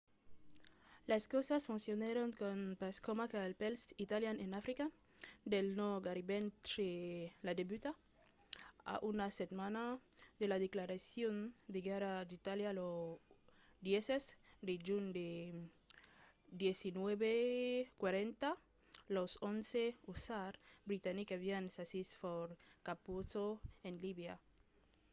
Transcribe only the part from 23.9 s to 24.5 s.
libia